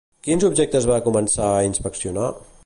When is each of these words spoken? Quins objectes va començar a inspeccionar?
Quins 0.27 0.45
objectes 0.47 0.87
va 0.93 0.97
començar 1.09 1.51
a 1.51 1.61
inspeccionar? 1.69 2.33